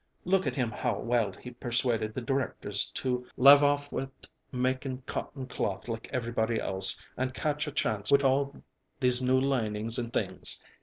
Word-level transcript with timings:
Look 0.25 0.47
at 0.47 0.55
him 0.55 0.71
how 0.71 0.97
well 0.97 1.31
he 1.31 1.51
persuaded 1.51 2.15
the 2.15 2.21
directors 2.21 2.85
to 2.95 3.27
l'ave 3.37 3.63
off 3.63 3.91
wit' 3.91 4.27
making 4.51 5.03
cotton 5.05 5.45
cloth 5.45 5.87
like 5.87 6.09
everybody 6.11 6.59
else, 6.59 6.99
and 7.15 7.35
catch 7.35 7.67
a 7.67 7.71
chance 7.71 8.11
wit' 8.11 8.23
all 8.23 8.63
these 8.99 9.21
new 9.21 9.39
linings 9.39 9.99
and 9.99 10.11
things! 10.11 10.59